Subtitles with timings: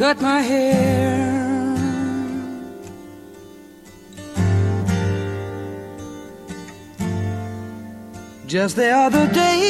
[0.00, 1.76] cut my hair.
[8.46, 9.60] Just the other day,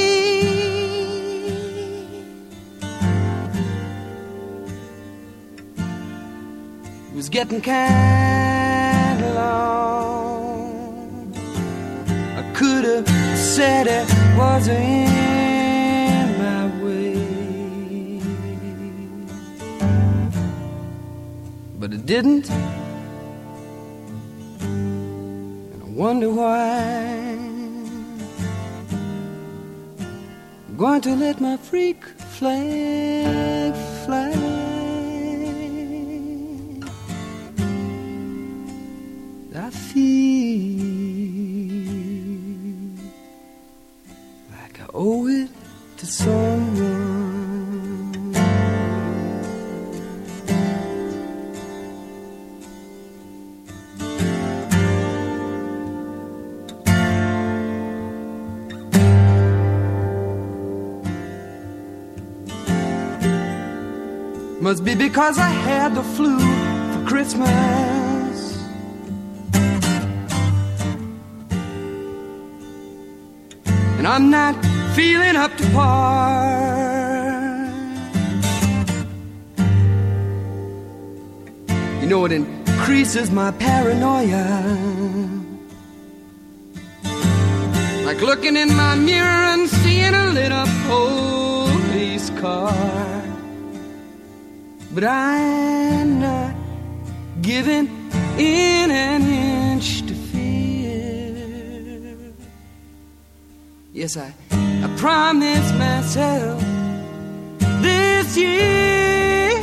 [7.09, 11.35] it was getting kind of long.
[12.41, 15.30] I could have said it was in
[22.11, 22.51] didn't.
[24.61, 26.57] And I wonder why.
[30.67, 32.05] I'm going to let my freak
[32.39, 33.70] flag
[64.61, 67.49] Must be because I had the flu for Christmas.
[73.99, 74.55] And I'm not
[74.95, 76.61] feeling up to par.
[82.03, 84.45] You know, it increases my paranoia.
[88.05, 93.00] Like looking in my mirror and seeing a lit up police car.
[94.93, 96.53] But I'm not
[97.41, 97.87] giving
[98.37, 101.37] in an inch to fear.
[103.93, 106.61] Yes, I, I promised myself
[107.81, 109.61] this year.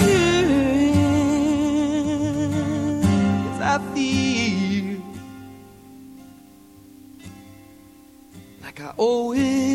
[3.44, 5.02] Yes, I feel
[8.64, 9.67] like I owe it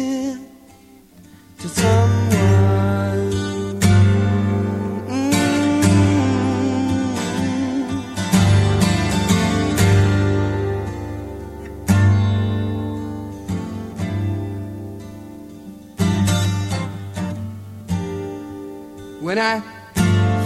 [19.35, 19.61] when I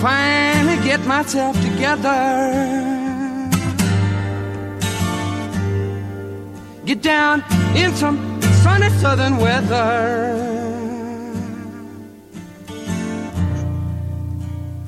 [0.00, 2.20] finally get myself together.
[6.84, 7.42] Get down
[7.74, 8.16] in some
[8.62, 9.88] sunny southern weather.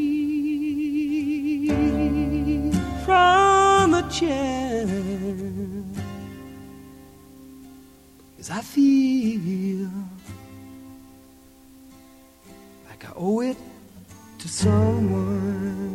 [4.19, 4.87] chair.
[8.37, 9.91] Cause I feel
[12.89, 13.59] like I owe it
[14.39, 15.86] to someone.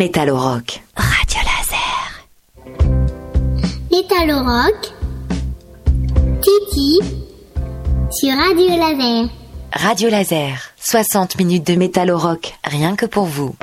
[0.00, 0.80] Métal rock.
[0.96, 2.24] Radio Laser.
[3.90, 4.94] Métal rock.
[6.40, 7.00] Titi.
[8.10, 9.28] Sur Radio Laser.
[9.74, 10.72] Radio Laser.
[10.78, 13.54] 60 minutes de métal rock, rien que pour vous.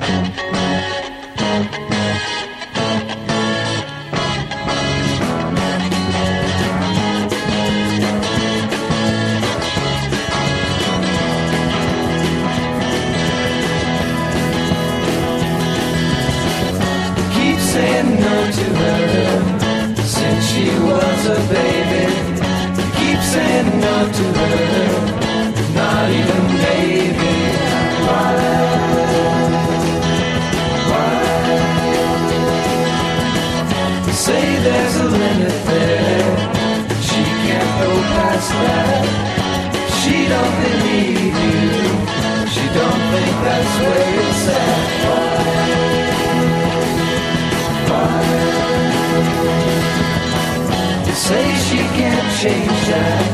[51.66, 53.24] She can't change that.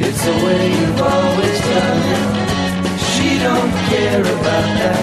[0.00, 2.24] It's the way you've always done it.
[3.12, 5.02] She don't care about that.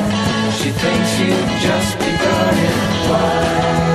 [0.59, 2.77] She thinks you've just begun it.
[3.09, 3.86] Why?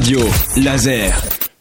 [0.00, 0.20] Radio
[0.56, 1.12] Laser.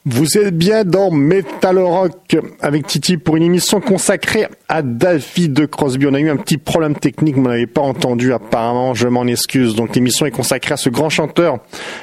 [0.06, 6.08] Vous êtes bien dans Metal Rock avec Titi pour une émission consacrée à David Crosby.
[6.08, 9.76] On a eu un petit problème technique, vous n'avez pas entendu apparemment, je m'en excuse.
[9.76, 11.58] Donc l'émission est consacrée à ce grand chanteur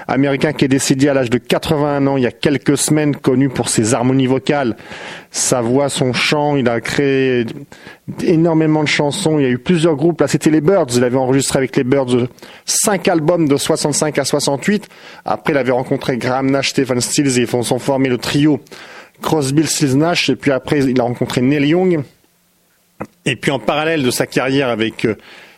[0.09, 3.49] américain qui est décédé à l'âge de 81 ans il y a quelques semaines, connu
[3.49, 4.77] pour ses harmonies vocales,
[5.37, 6.57] sa voix, son chant.
[6.57, 7.45] Il a créé
[8.23, 9.39] énormément de chansons.
[9.39, 10.21] Il y a eu plusieurs groupes.
[10.21, 10.87] Là, c'était les Birds.
[10.95, 12.29] Il avait enregistré avec les Birds
[12.65, 14.89] cinq albums de 65 à 68.
[15.25, 18.61] Après, il avait rencontré Graham Nash, Stephen Stills et ils sont formé le trio
[19.21, 20.31] Crosby, Stills, Nash.
[20.31, 22.03] Et puis après, il a rencontré Neil Young.
[23.27, 25.17] Et puis en parallèle de sa carrière avec euh,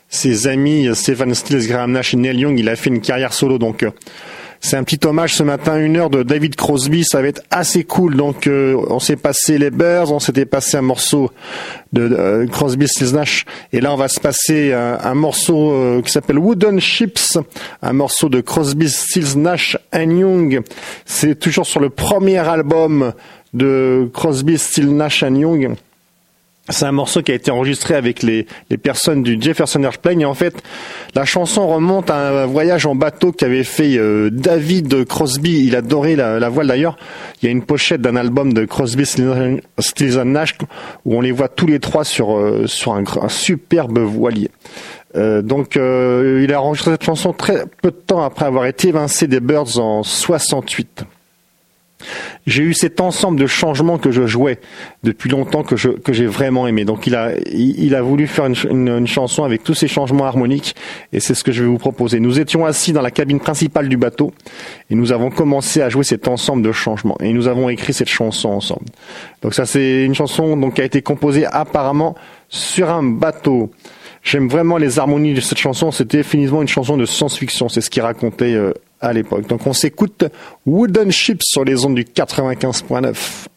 [0.09, 3.33] ses amis euh, Stephen Stills, Graham Nash et Neil Young, il a fait une carrière
[3.33, 3.59] solo.
[3.59, 3.91] Donc euh,
[4.61, 7.85] c'est un petit hommage ce matin, une heure de David Crosby, ça va être assez
[7.85, 8.17] cool.
[8.17, 11.31] Donc euh, on s'est passé les Bears, on s'était passé un morceau
[11.93, 16.11] de euh, Crosby, Stills, Nash, et là on va se passer un, morceau euh, qui
[16.11, 17.39] s'appelle Wooden Ships,
[17.83, 20.63] un morceau de Crosby, Stills, Nash and Young.
[21.07, 23.13] C'est toujours sur le premier album
[23.55, 25.77] de Crosby, Stills, Nash and Young.
[26.71, 28.47] C'est un morceau qui a été enregistré avec les,
[28.83, 30.63] personnes du Jefferson Airplane et en fait
[31.15, 35.65] la chanson remonte à un voyage en bateau qu'avait fait euh, David Crosby.
[35.65, 36.99] Il adorait la, la voile d'ailleurs.
[37.41, 40.57] Il y a une pochette d'un album de Crosby, Stills Nash
[41.05, 44.51] où on les voit tous les trois sur euh, sur un, superbe voilier.
[45.17, 49.27] Euh, donc il a enregistré cette chanson très peu de temps après avoir été évincé
[49.27, 51.05] des Birds en 68.
[52.47, 54.59] J'ai eu cet ensemble de changements que je jouais
[55.03, 56.85] depuis longtemps que je que j'ai vraiment aimé.
[56.85, 60.75] Donc il a il, a voulu faire une- une chanson avec tous ces changements harmoniques
[61.13, 62.21] et c'est ce que je vais vous proposer.
[62.21, 64.33] Nous étions assis dans la cabine principale du bateau
[64.91, 68.09] et nous avons commencé à jouer cet ensemble de changements et nous avons écrit cette
[68.09, 68.87] chanson ensemble.
[69.43, 72.15] Donc ça c'est une chanson donc qui a été composée apparemment
[72.49, 73.71] sur un bateau.
[74.23, 75.91] J'aime vraiment les harmonies de cette chanson.
[75.91, 77.69] C'était définitivement une chanson de science-fiction.
[77.69, 79.47] C'est ce qu'il racontait euh, à l'époque.
[79.49, 80.25] Donc on s'écoute
[80.67, 83.49] Wooden Ships sur les ondes du 95.9.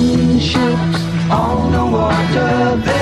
[0.00, 2.97] Wooden ships on the water,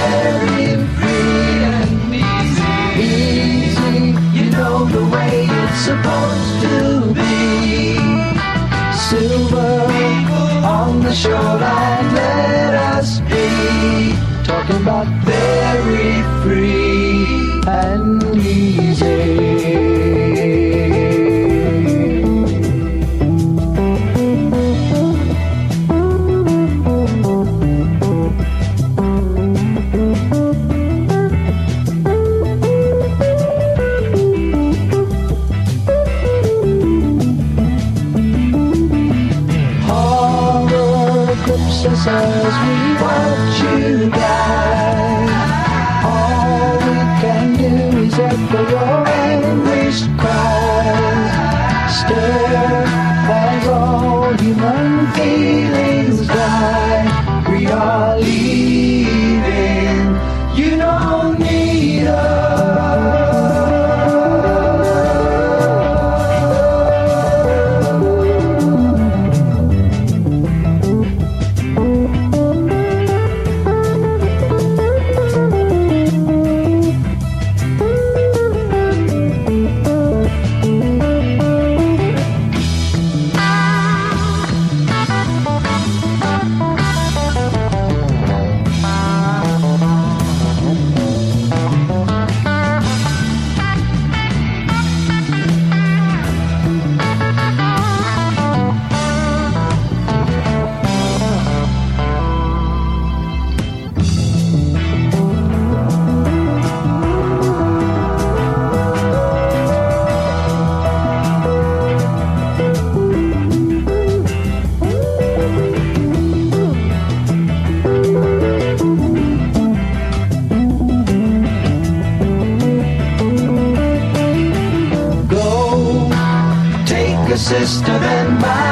[127.46, 128.65] sister than mine.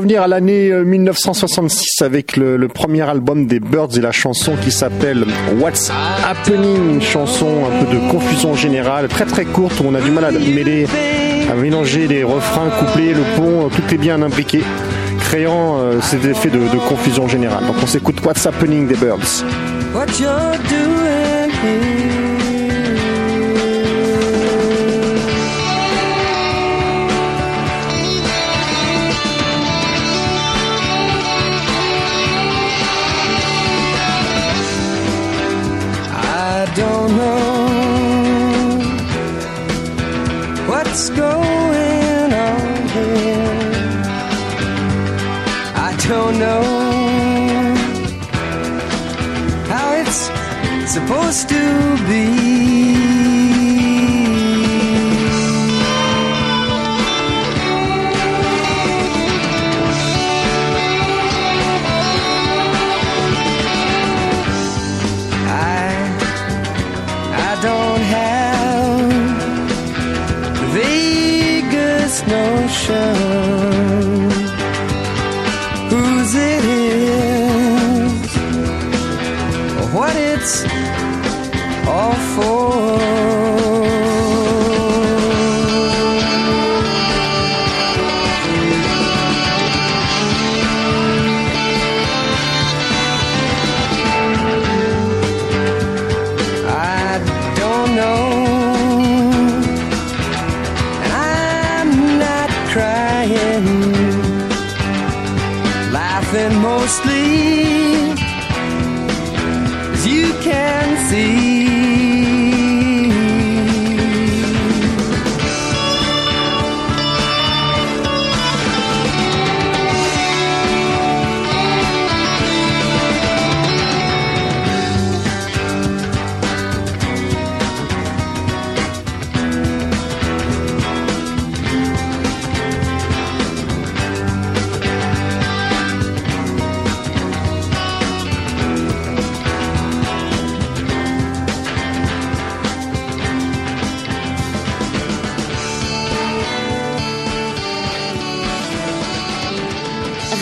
[0.00, 4.70] Revenir à l'année euh, 1966 avec le, premier album des Birds et la chanson qui
[4.70, 5.26] s'appelle
[5.60, 5.92] What's
[6.24, 10.24] Happening, chanson un peu de confusion générale, très très courte où on a du mal
[10.24, 10.86] à mêler,
[11.50, 14.62] à mélanger les refrains, couplets, le pont, euh, tout est bien imbriqué,
[15.20, 17.66] créant euh, cet effet de, confusion générale.
[17.66, 19.44] Donc on s'écoute What's Happening des Birds.
[41.00, 44.02] What's going on here.
[45.74, 46.62] I don't know
[49.66, 50.30] how it's
[50.92, 52.39] supposed to be.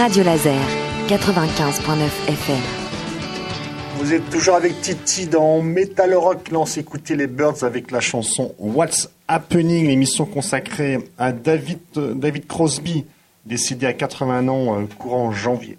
[0.08, 0.58] Radio Laser,
[1.08, 2.56] 95.9 FM.
[3.98, 6.50] Vous êtes toujours avec Titi dans Metal Rock.
[6.50, 13.04] Là, on les Birds avec la chanson What's Happening, l'émission consacrée à David, David Crosby,
[13.44, 15.76] décédé à 80 ans euh, courant janvier.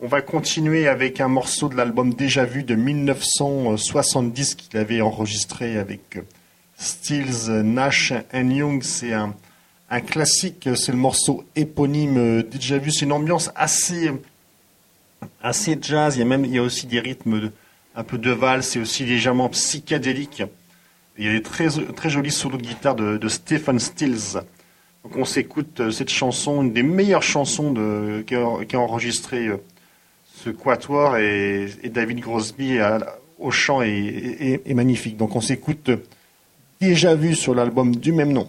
[0.00, 5.76] On va continuer avec un morceau de l'album Déjà Vu de 1970 qu'il avait enregistré
[5.76, 6.20] avec euh,
[6.78, 8.84] Stills, Nash and Young.
[8.84, 9.34] C'est un,
[9.90, 12.90] un classique, c'est le morceau éponyme Déjà Vu.
[12.90, 14.10] C'est une ambiance assez
[15.42, 16.16] assez jazz.
[16.16, 17.50] Il y a même il y a aussi des rythmes
[17.94, 20.42] un peu de valse, c'est aussi légèrement psychédélique.
[21.16, 24.40] Il y a des très très jolis solos de guitare de, Stephen Stills.
[25.04, 28.80] Donc on s'écoute euh, cette chanson, une des meilleures chansons de qui a, qui a
[28.80, 29.58] enregistré euh,
[30.34, 32.78] ce quatuor et, et David Crosby
[33.38, 35.16] au chant est, magnifique.
[35.16, 36.02] Donc on s'écoute euh,
[36.80, 38.48] déjà vu sur l'album du même nom.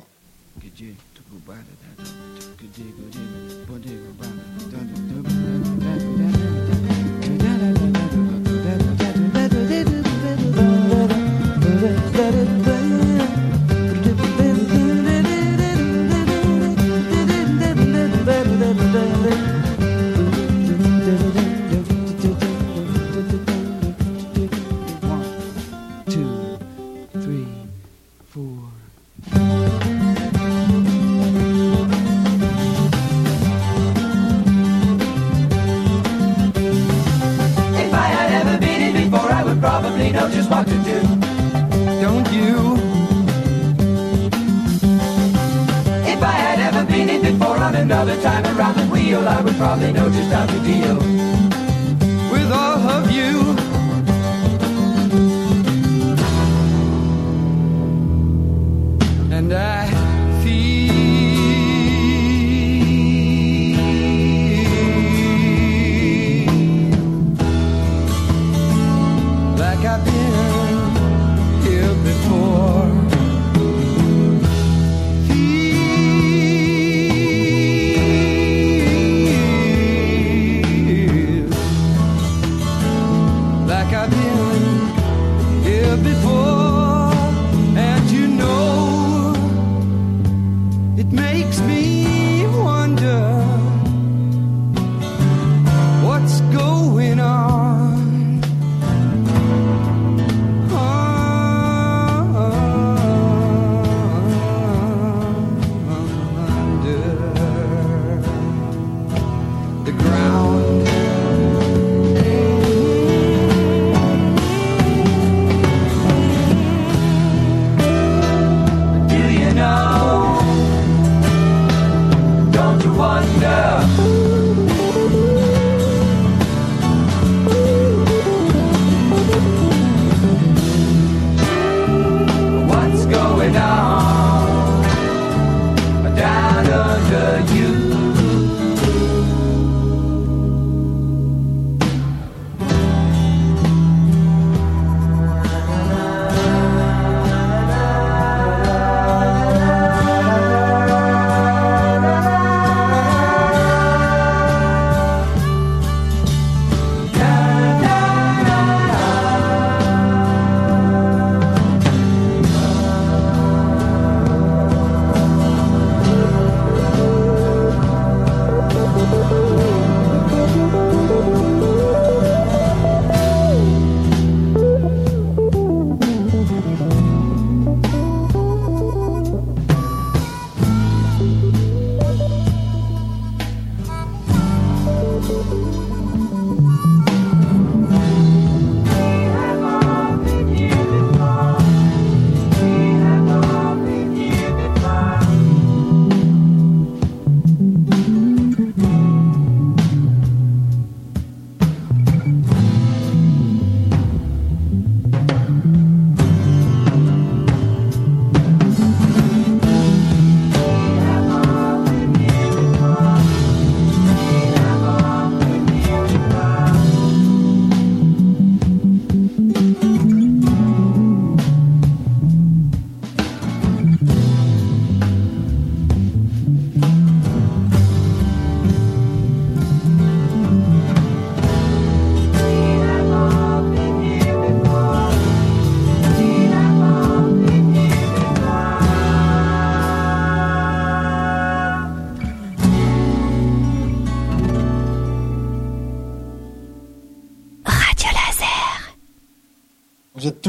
[47.85, 51.44] Another time around the wheel, I would probably know just how to deal.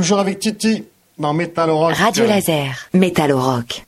[0.06, 0.84] Toujours avec Titi
[1.18, 1.94] dans Metal Rock.
[1.94, 3.84] Radio Laser, Metal Rock.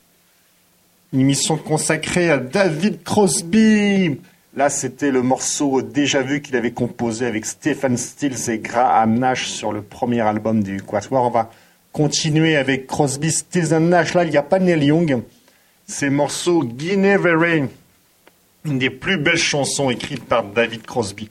[1.13, 4.19] Une émission consacrée à David Crosby.
[4.53, 9.47] Là, c'était le morceau déjà vu qu'il avait composé avec Stephen Stills et Graham Nash
[9.47, 11.23] sur le premier album du Quatuor.
[11.23, 11.49] On va
[11.93, 14.13] continuer avec Crosby, Stills et Nash.
[14.13, 15.23] Là, il n'y a pas Neil Young.
[15.87, 17.69] C'est morceau Guinevere,
[18.65, 21.29] une des plus belles chansons écrites par David Crosby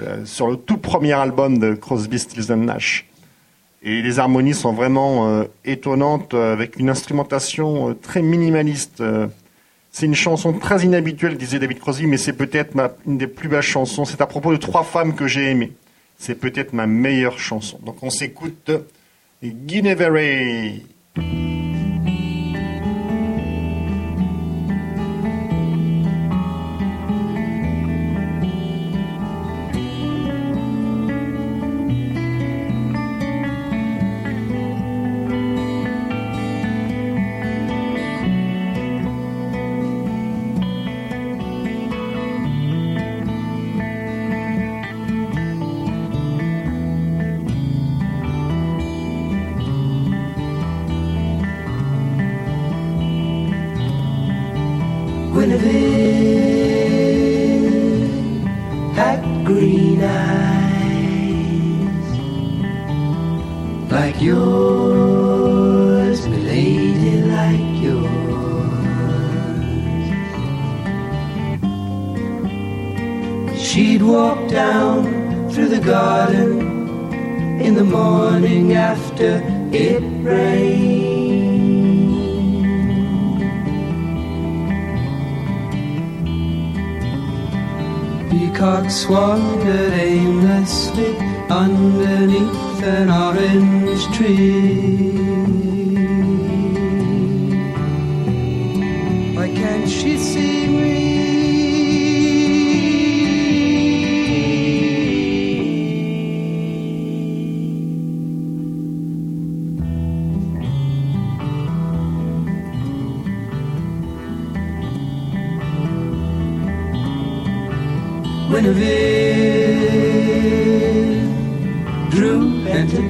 [0.00, 3.04] euh, sur le tout premier album de Crosby, Stills and Nash.
[3.86, 9.02] Et les harmonies sont vraiment euh, étonnantes, euh, avec une instrumentation euh, très minimaliste.
[9.92, 12.74] c'est une chanson très inhabituelle, disait David Crosby, mais c'est peut-être
[13.06, 14.06] une des plus belles chansons.
[14.06, 15.72] C'est à propos de trois femmes que j'ai aimées.
[16.16, 17.78] C'est peut-être ma meilleure chanson.
[17.84, 18.70] Donc on s'écoute
[19.42, 20.80] Guinevere.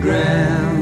[0.00, 0.74] grounds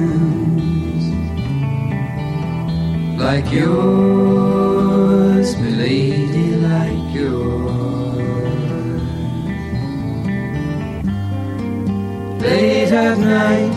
[3.23, 7.73] like yours, my lady, like yours.
[12.43, 13.75] Late at night,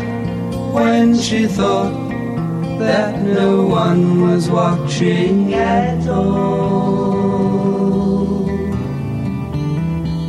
[0.74, 1.93] when she thought
[2.80, 7.30] that no one was watching at all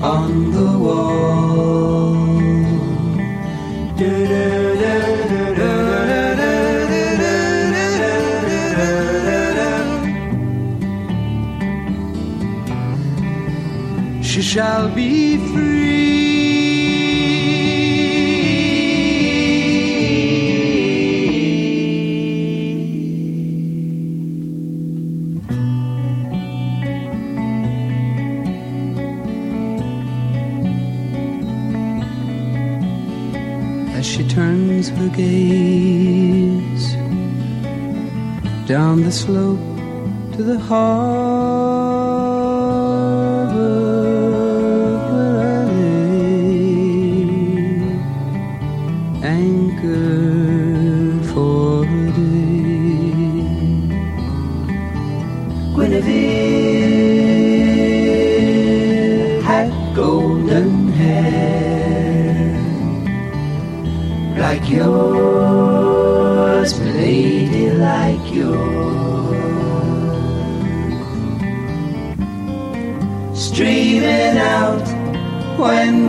[0.02, 2.05] on the wall.
[14.46, 15.76] shall be free.
[33.98, 36.86] As she turns her gaze
[38.68, 39.58] down the slope
[40.34, 42.05] to the heart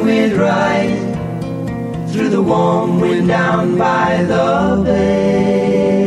[0.08, 0.98] we'd ride
[2.10, 5.98] through the warm wind down by the bay.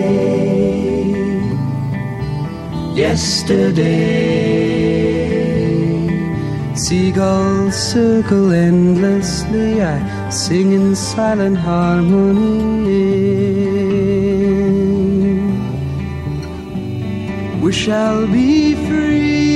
[2.95, 3.91] Yesterday,
[6.75, 9.83] seagulls circle endlessly.
[9.83, 13.11] I sing in silent harmony.
[17.63, 19.50] We shall be free.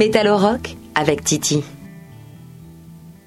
[0.00, 1.62] Métallo Rock avec Titi.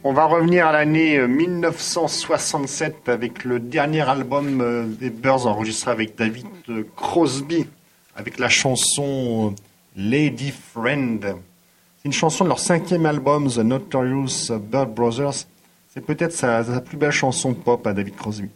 [0.03, 6.47] On va revenir à l'année 1967 avec le dernier album des Birds enregistré avec David
[6.95, 7.67] Crosby,
[8.15, 9.53] avec la chanson
[9.95, 11.21] Lady Friend.
[11.21, 15.45] C'est une chanson de leur cinquième album, The Notorious Bird Brothers.
[15.93, 18.49] C'est peut-être sa, plus belle chanson pop à David Crosby.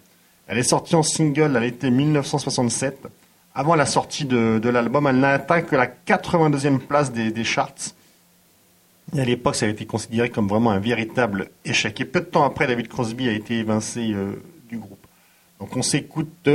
[0.47, 2.97] Elle est sortie en single à l'été 1967.
[3.53, 7.93] Avant la sortie de, l'album, elle n'a atteint que la 82e place des, charts.
[9.15, 11.99] Et à l'époque, ça a été considéré comme vraiment un véritable échec.
[12.01, 14.33] Et peu de temps après, David Crosby a été évincé euh,
[14.69, 15.05] du groupe.
[15.59, 16.49] Donc on s'écoute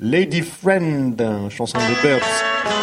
[0.00, 2.81] Lady Friend, chanson de Birds.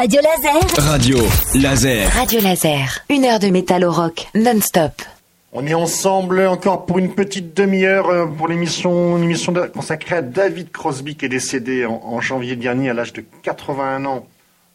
[0.00, 0.88] Radio Laser.
[0.90, 1.18] Radio
[1.56, 2.10] Laser.
[2.14, 3.04] Radio Laser.
[3.10, 5.02] Une heure de métal au rock, non-stop.
[5.52, 10.22] On est ensemble encore pour une petite demi-heure euh, pour l'émission, une émission consacrée à
[10.22, 14.26] David Crosby qui est décédé en, janvier dernier à l'âge de 81 ans.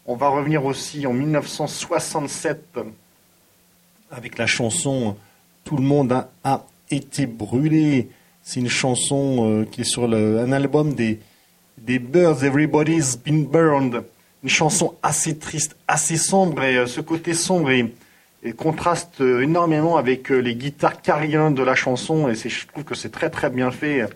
[0.06, 2.78] On va revenir aussi en 1967
[4.12, 5.16] avec la chanson
[5.64, 8.10] Tout le monde a, été brûlé.
[8.44, 11.18] C'est une chanson euh, qui est sur un album des,
[11.78, 14.04] des Birds, Everybody's Been Burned
[14.46, 17.92] une chanson assez triste, assez sombre, et euh, ce côté sombre et,
[18.56, 22.94] contraste euh, énormément avec euh, les guitares carillons de la chanson, et je trouve que
[22.94, 24.06] c'est très très bien fait.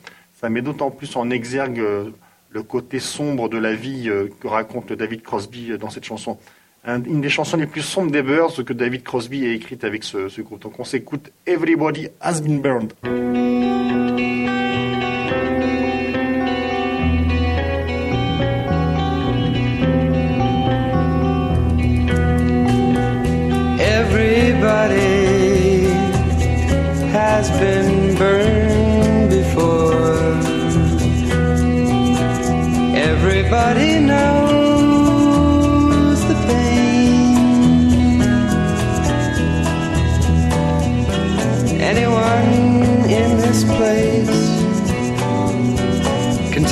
[0.40, 1.83] Ça met d'autant plus en exergue
[2.51, 4.09] le côté sombre de la vie
[4.40, 6.38] que raconte David Crosby dans cette chanson.
[6.87, 10.29] une des chansons les plus sombres des Birds que David Crosby a écrite avec ce,
[10.29, 10.62] ce groupe.
[10.62, 12.95] Donc on s'écoute Everybody Has Been Burned.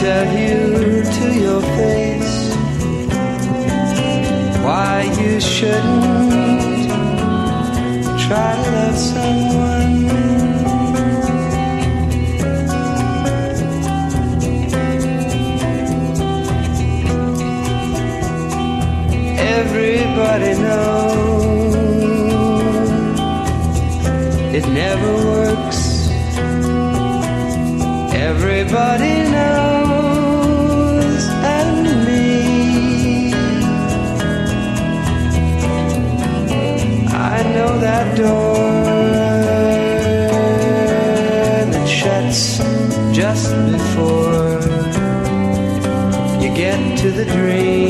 [0.08, 2.36] Tell you to your face
[4.64, 6.88] why you shouldn't
[8.24, 9.96] try to love someone.
[19.58, 21.74] Everybody knows
[24.58, 25.82] it never works.
[28.28, 29.17] Everybody
[46.98, 47.87] to the dream.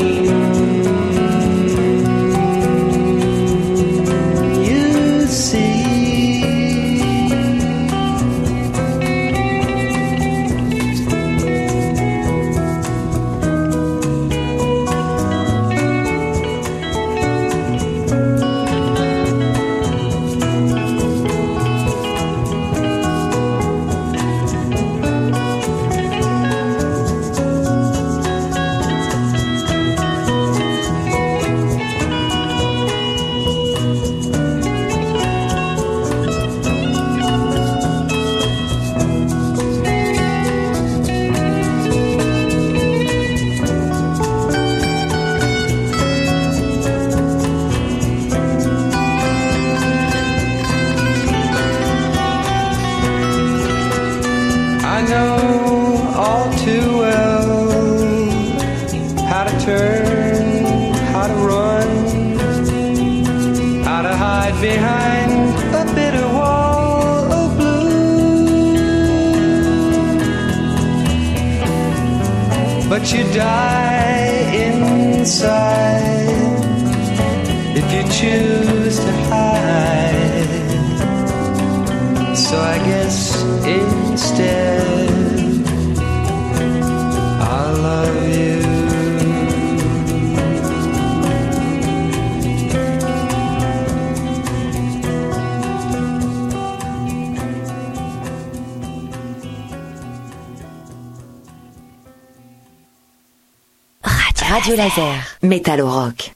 [104.49, 106.33] Radio Laser, Métal rock.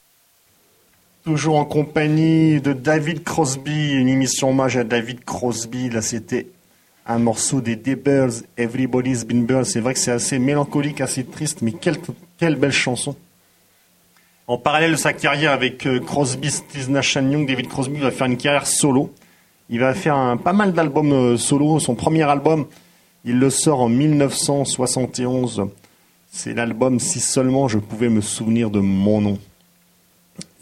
[1.24, 5.90] Toujours en compagnie de David Crosby, une émission hommage à David Crosby.
[5.90, 6.46] Là, c'était
[7.06, 9.64] un morceau des Birds, Everybody's Been Birds.
[9.64, 11.96] C'est vrai que c'est assez mélancolique, assez triste, mais quelle,
[12.38, 13.16] quelle belle chanson.
[14.46, 18.28] En parallèle de sa carrière avec euh, Crosby, Stills, Nash Young, David Crosby va faire
[18.28, 19.12] une carrière solo.
[19.70, 21.80] Il va faire un, pas mal d'albums euh, solo.
[21.80, 22.66] Son premier album,
[23.24, 25.66] il le sort en 1971.
[26.36, 29.38] C'est l'album Si seulement je pouvais me souvenir de mon nom.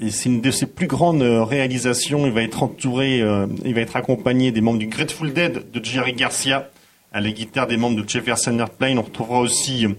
[0.01, 2.27] Et c'est une de ses plus grandes euh, réalisations.
[2.27, 5.83] Il va être entouré, euh, il va être accompagné des membres du Grateful Dead de
[5.83, 6.69] Jerry Garcia,
[7.11, 8.99] à la guitare des membres de Jefferson Airplane.
[8.99, 9.95] On retrouvera aussi euh,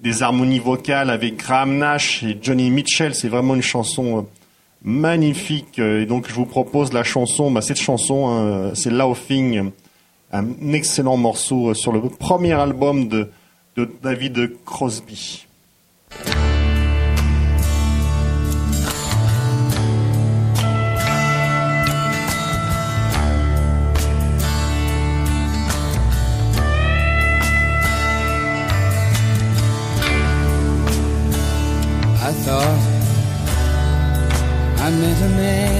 [0.00, 3.14] des harmonies vocales avec Graham Nash et Johnny Mitchell.
[3.14, 4.26] C'est vraiment une chanson
[4.82, 5.78] magnifique.
[5.78, 9.70] Et donc je vous propose la chanson, bah, cette chanson, hein, c'est Laughing,
[10.30, 13.30] un excellent morceau sur le premier album de,
[13.76, 15.44] de David Crosby.
[32.18, 32.80] I thought
[34.78, 35.75] I met a man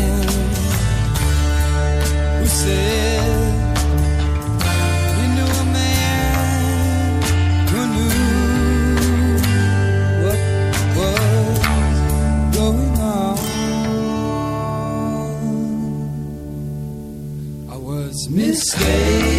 [18.37, 19.36] mistake.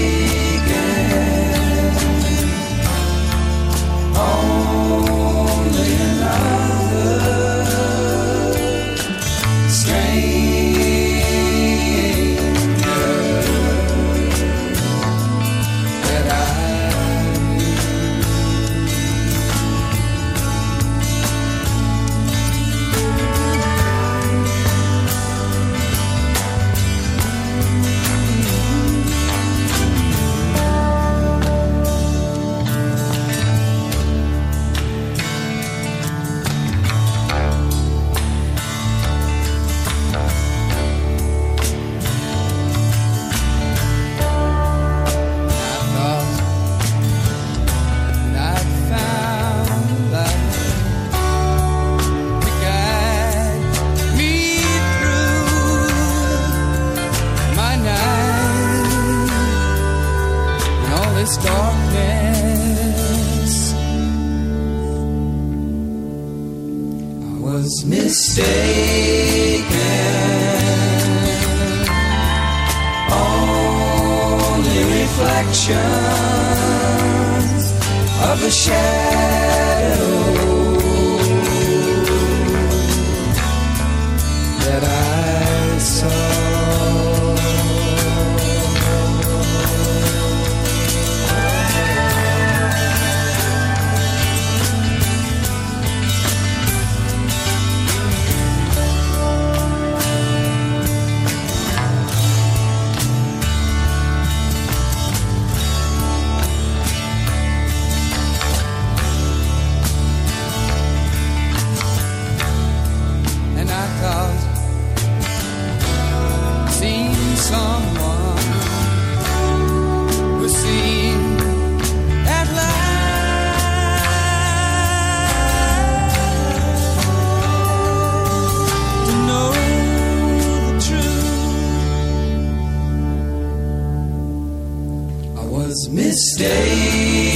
[136.17, 137.26] stay.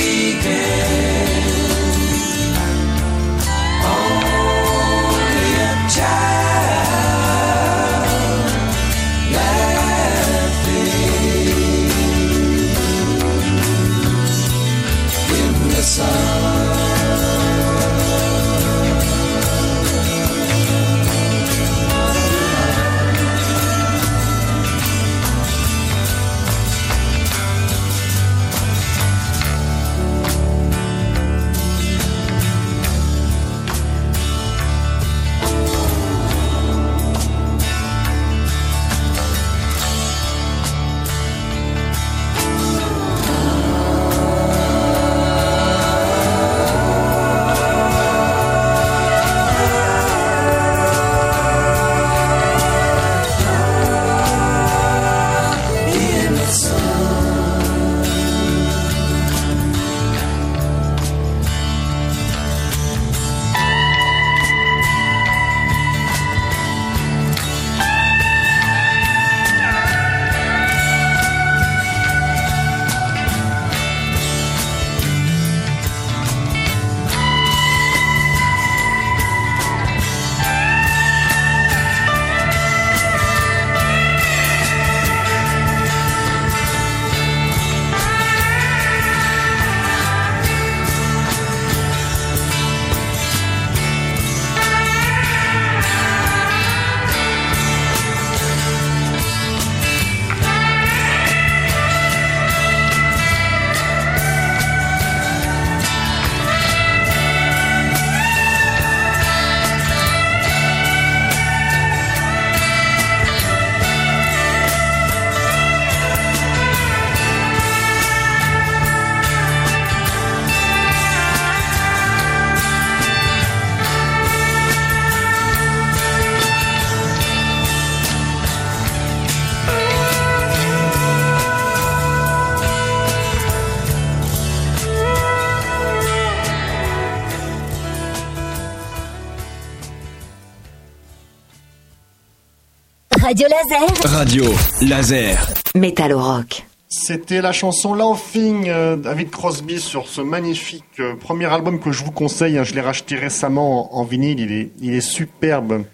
[143.32, 144.12] Radio Laser.
[144.12, 144.44] Radio
[144.82, 145.54] Laser.
[145.74, 146.66] Métal au rock.
[146.90, 152.04] C'était la chanson Laughing euh, David Crosby sur ce magnifique euh, premier album que je
[152.04, 152.58] vous conseille.
[152.58, 152.66] hein.
[152.66, 154.42] je l'ai racheté récemment en, en vinyle.
[154.42, 155.86] Il est, il est superbe.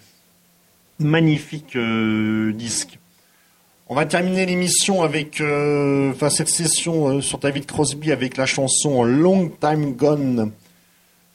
[0.97, 2.97] Magnifique euh, disque.
[3.87, 8.47] On va terminer l'émission avec, euh, enfin cette session euh, sur David Crosby avec la
[8.47, 10.51] chanson Long Time Gone.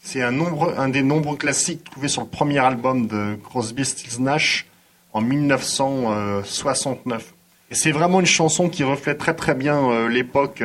[0.02, 4.20] C'est un, nombre, un des nombreux classiques trouvés sur le premier album de Crosby, Stills
[4.20, 4.66] Nash
[5.12, 7.34] en 1969.
[7.70, 10.62] Et c'est vraiment une chanson qui reflète très très bien euh, l'époque.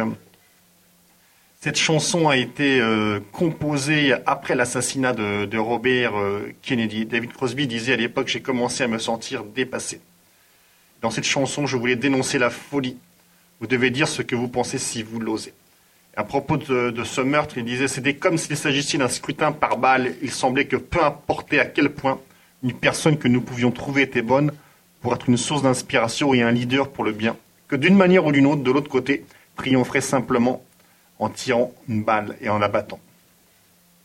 [1.60, 7.06] Cette chanson a été euh, composée après l'assassinat de, Robert euh, Kennedy.
[7.06, 10.02] David Crosby disait à l'époque j'ai commencé à me sentir dépassé.
[11.02, 12.98] Dans cette chanson, je voulais dénoncer la folie.
[13.60, 15.54] Vous devez dire ce que vous pensez si vous l'osez.
[16.16, 19.78] À propos de, de ce meurtre, il disait c'était comme s'il s'agissait d'un scrutin par
[19.78, 20.16] balle.
[20.22, 22.20] Il semblait que peu importait à quel point
[22.64, 24.52] une personne que nous pouvions trouver était bonne
[25.02, 27.36] pour être une source d'inspiration et un leader pour le bien,
[27.68, 30.64] que d'une manière ou d'une autre, de l'autre côté, triompherait simplement
[31.20, 33.00] en tirant une balle et en la battant.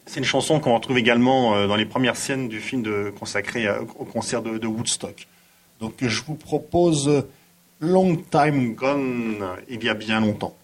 [0.06, 4.04] C'est une chanson qu'on retrouve également euh, dans les premières scènes du film consacré au
[4.04, 5.26] concert de, de Woodstock.
[5.80, 7.22] Donc je vous propose euh,
[7.80, 10.56] Long Time Gone, il y a bien longtemps.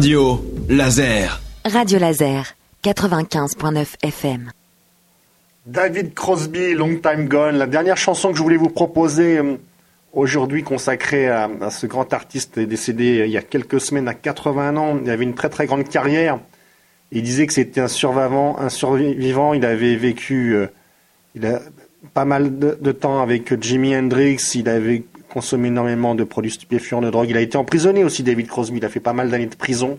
[0.00, 1.42] Radio Laser.
[1.62, 4.50] Radio Laser, 95.9 FM.
[5.66, 9.58] David Crosby, Long Time Gone, la dernière chanson que je voulais vous proposer euh,
[10.14, 14.78] aujourd'hui consacrée à, à ce grand artiste décédé il y a quelques semaines à 80
[14.78, 14.98] ans.
[15.04, 16.38] Il avait une très très grande carrière.
[17.12, 19.52] Il disait que c'était un survivant, un survivant.
[19.52, 20.68] Il avait vécu euh,
[21.34, 21.60] il a
[22.14, 24.40] pas mal de, de temps avec Jimi Hendrix.
[24.54, 27.30] Il avait consommé énormément de produits stupéfiants, de drogue.
[27.30, 28.78] Il a été emprisonné aussi, David Crosby.
[28.78, 29.98] Il a fait pas mal d'années de prison.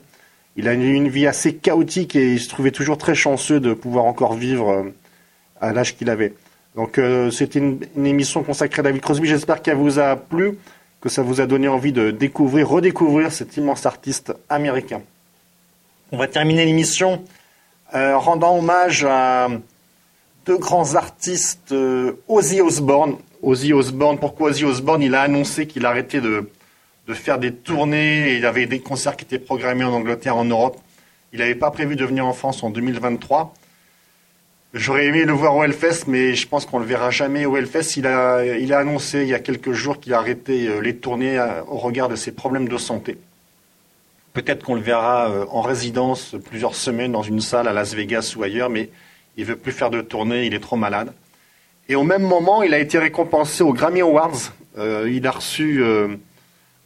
[0.58, 3.74] Il a eu une vie assez chaotique et il se trouvait toujours très chanceux de
[3.74, 4.84] pouvoir encore vivre euh,
[5.62, 6.34] à l'âge qu'il avait.
[6.76, 9.28] Donc euh, c'était une, une émission consacrée à David Crosby.
[9.28, 10.58] J'espère qu'elle vous a plu,
[11.00, 15.02] que ça vous a donné envie de découvrir, redécouvrir cet immense artiste américain.
[16.12, 17.24] On va terminer l'émission
[17.94, 19.48] euh, rendant hommage à
[20.46, 23.18] deux grands artistes, euh, Ozzy Osbourne.
[23.42, 25.02] Ozzy Osbourne, pourquoi Ozzy Osbourne?
[25.02, 26.50] Il a annoncé qu'il arrêtait de,
[27.08, 28.36] de faire des tournées.
[28.36, 30.78] Il avait des concerts qui étaient programmés en Angleterre, en Europe.
[31.34, 33.54] Il n'avait pas prévu de venir en France en 2023.
[34.74, 37.98] J'aurais aimé le voir au Hellfest, mais je pense qu'on le verra jamais au Hellfest.
[37.98, 38.38] Il a,
[38.78, 42.08] annoncé il y a quelques jours qu'il a arrêté euh, les tournées euh, au regard
[42.08, 43.18] de ses problèmes de santé.
[44.32, 48.34] Peut-être qu'on le verra euh, en résidence plusieurs semaines dans une salle à Las Vegas
[48.38, 48.90] ou ailleurs, mais
[49.36, 51.12] il veut plus faire de tournée, il est trop malade.
[51.92, 54.54] Et au même moment, il a été récompensé aux Grammy Awards.
[54.78, 56.08] Euh, il a reçu euh,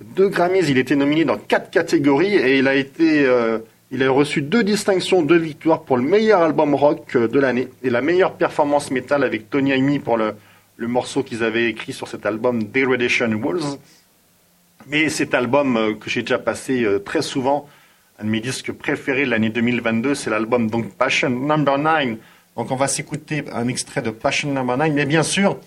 [0.02, 3.60] deux Grammys, il était nominé dans quatre catégories et il a été, euh,
[3.92, 7.92] il a reçu deux distinctions, deux victoires pour le meilleur album rock de l'année et
[7.92, 10.34] la meilleure performance métal avec Tony Iommi pour le,
[10.76, 13.78] le morceau qu'ils avaient écrit sur cet album Degradation Walls.
[14.88, 17.70] Mais cet album que j'ai déjà passé très souvent,
[18.18, 22.18] un de mes disques préférés de l'année 2022, c'est l'album donc Passion Number 9.
[22.56, 24.92] Donc on va s'écouter un extrait de Passion Number 9.
[24.94, 25.60] Mais bien sûr,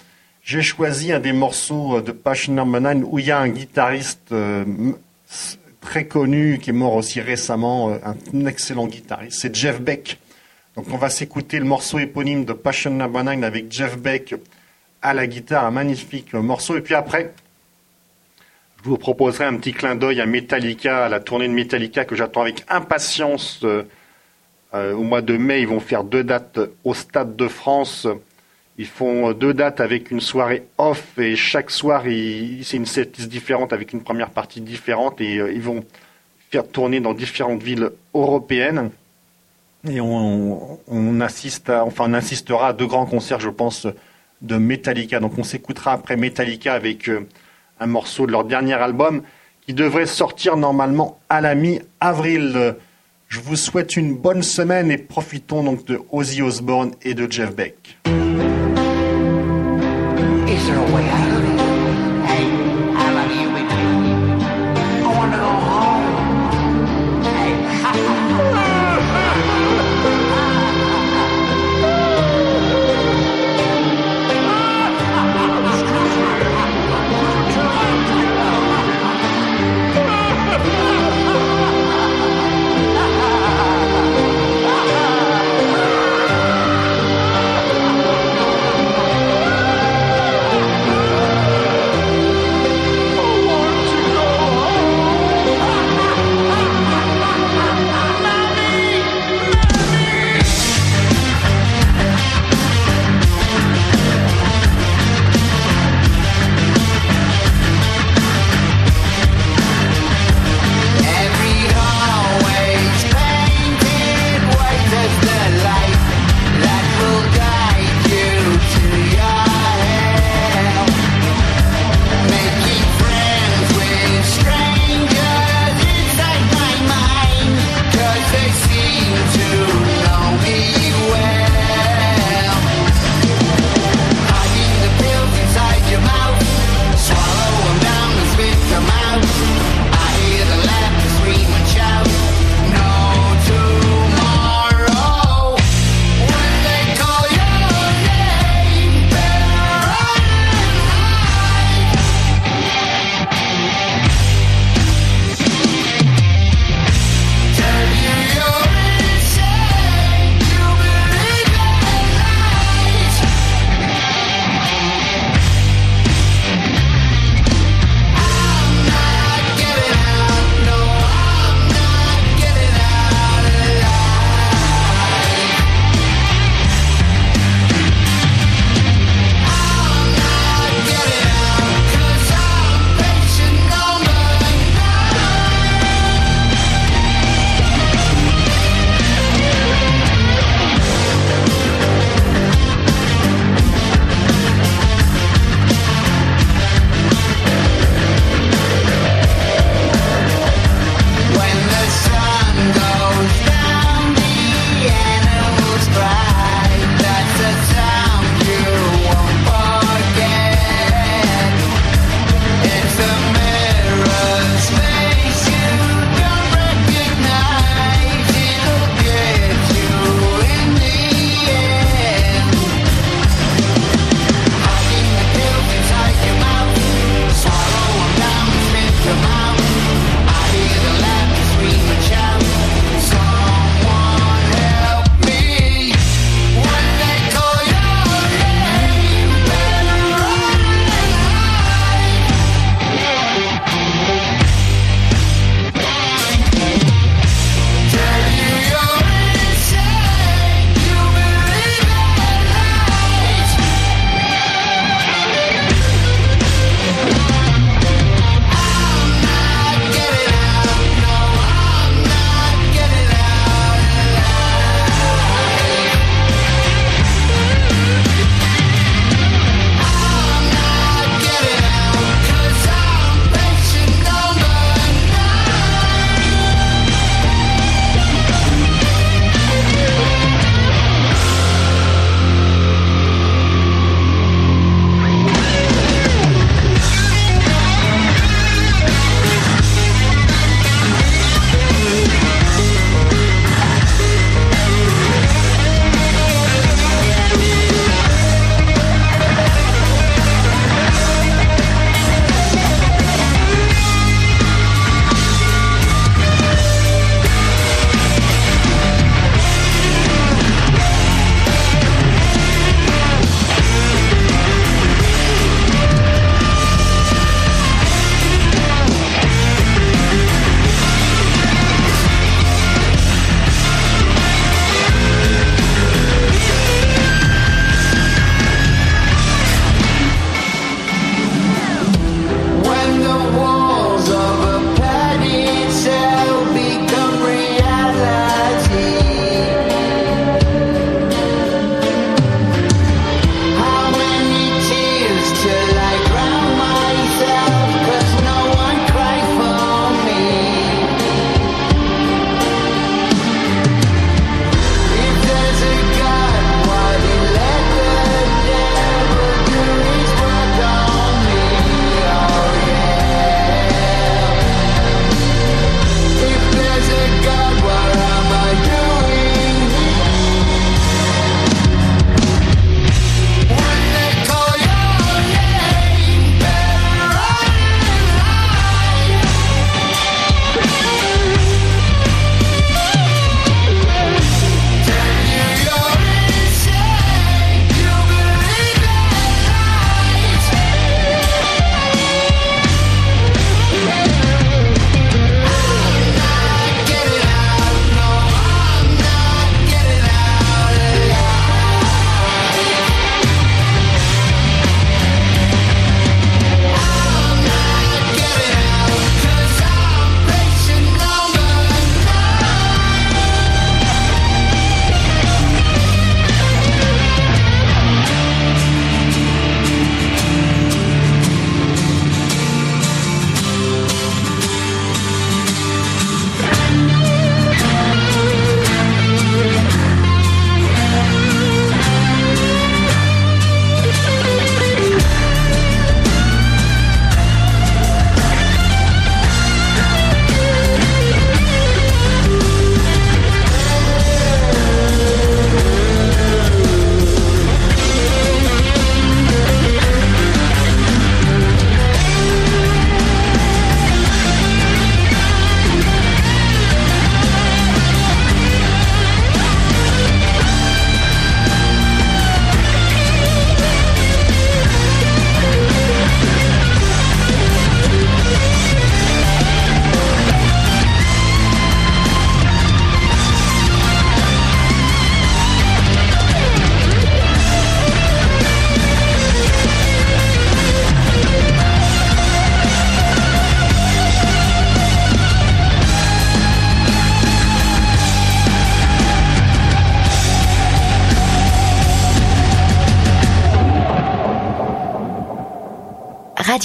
[0.42, 3.48] j'ai choisi un des morceaux euh, de Passion Number 9 où il y a un
[3.48, 4.64] guitariste euh,
[5.80, 7.98] très connu qui est mort aussi récemment, euh,
[8.32, 10.18] un excellent guitariste, c'est Jeff Beck.
[10.76, 14.34] Donc on va s'écouter le morceau éponyme de Passion Number 9 avec Jeff Beck
[15.02, 16.76] à la guitare, un magnifique morceau.
[16.76, 17.34] Et puis après,
[18.82, 22.16] je vous proposerai un petit clin d'œil à Metallica, à la tournée de Metallica que
[22.16, 23.64] j'attends avec impatience.
[24.74, 28.06] Euh, au mois de mai, ils vont faire deux dates au Stade de France.
[28.76, 33.72] Ils font deux dates avec une soirée off et chaque soir, c'est une setlist différente
[33.72, 35.84] avec une première partie différente et euh, ils vont
[36.50, 38.90] faire tourner dans différentes villes européennes.
[39.88, 43.86] Et on, on assiste à, enfin, on assistera à deux grands concerts, je pense,
[44.42, 45.20] de Metallica.
[45.20, 47.26] Donc on s'écoutera après Metallica avec euh,
[47.80, 49.22] un morceau de leur dernier album
[49.66, 52.76] qui devrait sortir normalement à la mi-avril.
[53.28, 57.54] Je vous souhaite une bonne semaine et profitons donc de Ozzy Osbourne et de Jeff
[57.54, 57.98] Beck.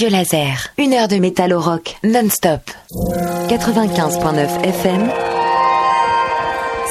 [0.04, 0.68] Radio Laser.
[0.76, 2.60] Une heure de métal au rock, non-stop.
[3.48, 5.08] 95.9 FM.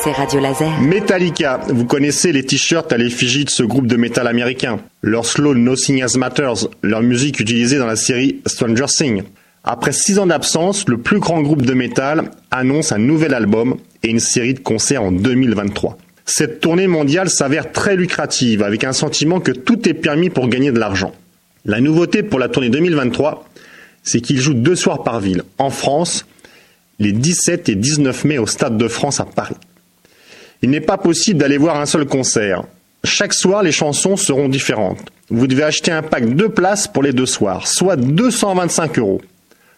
[0.04, 0.82] C'est Radio Laser.
[0.82, 4.80] Metallica, vous connaissez les t-shirts à l'effigie de ce groupe de métal américain.
[5.04, 9.22] Leur slow Nothing Else Matters, leur musique utilisée dans la série Stranger Things.
[9.64, 14.10] Après six ans d'absence, le plus grand groupe de métal annonce un nouvel album et
[14.10, 16.00] une série de concerts en 2023.
[16.26, 20.72] Cette tournée mondiale s'avère très lucrative avec un sentiment que tout est permis pour gagner
[20.72, 21.14] de l'argent.
[21.66, 23.48] La nouveauté pour la tournée 2023,
[24.04, 25.44] c'est qu'ils jouent deux soirs par ville.
[25.58, 26.26] En France,
[27.00, 29.56] les 17 et 19 mai au Stade de France à Paris.
[30.62, 32.66] Il n'est pas possible d'aller voir un seul concert.
[33.06, 35.00] Chaque soir, les chansons seront différentes.
[35.30, 39.22] Vous devez acheter un pack de places pour les deux soirs, soit 225 euros.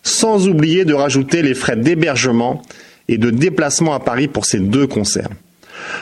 [0.02, 2.64] Sans oublier de rajouter les frais d'hébergement
[3.08, 5.30] et de déplacement à Paris pour ces deux concerts.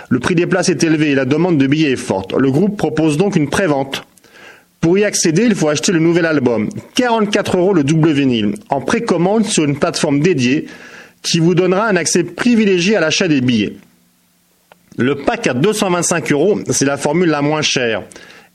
[0.08, 2.34] Le prix des places est élevé et la demande de billets est forte.
[2.34, 4.06] Le groupe propose donc une prévente
[4.84, 6.68] pour y accéder, il faut acheter le nouvel album.
[6.96, 10.66] 44 euros le double vinyle, en précommande sur une plateforme dédiée
[11.22, 13.76] qui vous donnera un accès privilégié à l'achat des billets.
[14.98, 18.04] Le pack à 225 euros, c'est la formule la moins chère.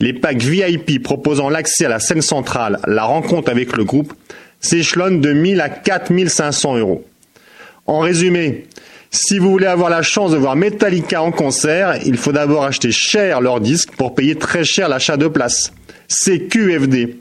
[0.01, 4.13] Les packs VIP proposant l'accès à la scène centrale, la rencontre avec le groupe,
[4.61, 7.07] s'échelonnent de 1000 à 4500 euros.
[7.87, 8.67] En résumé,
[9.11, 12.93] si vous voulez avoir la chance de voir Metallica en concert, il faut d'abord acheter
[12.93, 15.73] cher leur disque pour payer très cher l'achat de place
[16.09, 17.19] c'est QFD.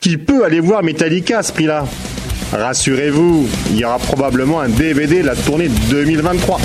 [0.00, 1.86] Qui peut aller voir Metallica à ce prix-là?
[2.52, 6.60] Rassurez-vous, il y aura probablement un DVD de la tournée 2023.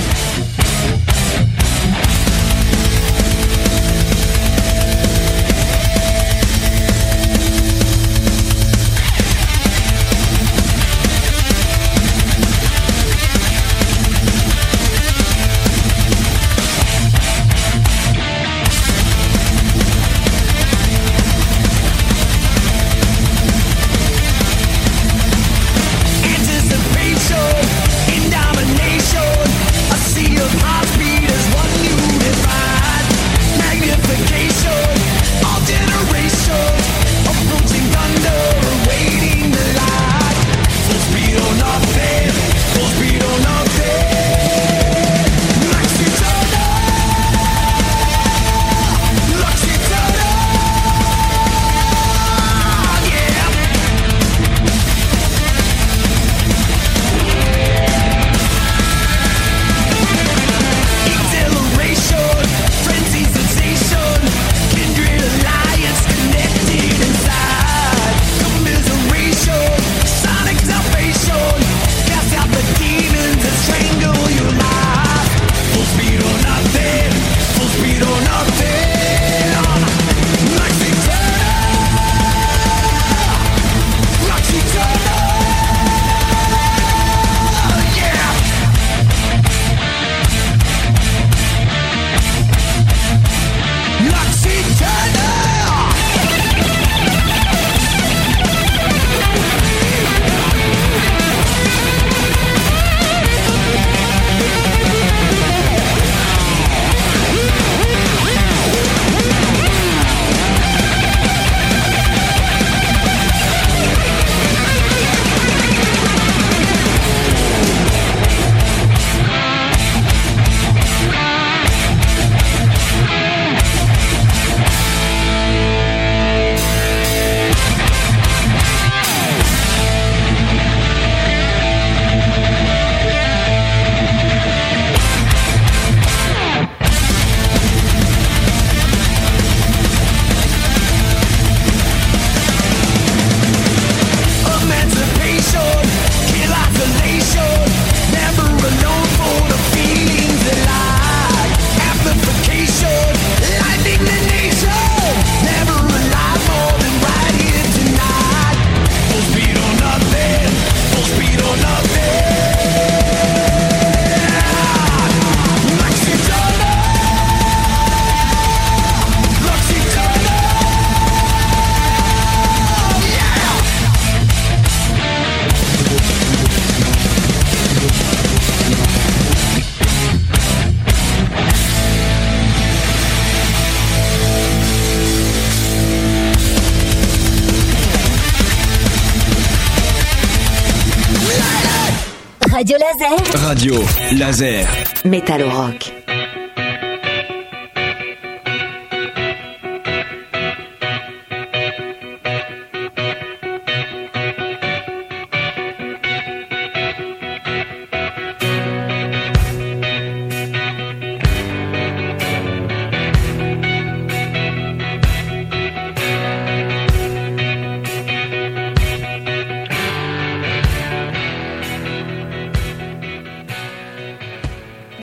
[193.62, 193.80] Radio
[194.18, 194.66] Laser.
[195.06, 196.01] Métal rock.